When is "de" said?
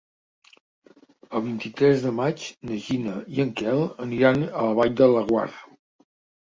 2.07-2.15, 5.05-5.15